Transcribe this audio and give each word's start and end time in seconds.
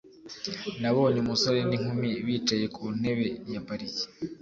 Nabonye 0.81 1.19
umusore 1.21 1.59
n'inkumi 1.69 2.09
bicaye 2.25 2.65
ku 2.75 2.83
ntebe 2.97 3.27
ya 3.53 3.61
parike. 3.67 4.05